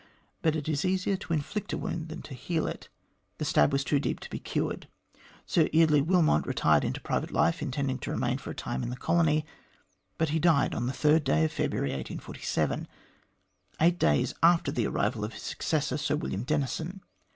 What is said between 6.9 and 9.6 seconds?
private life, intending to remain for a time in the colony,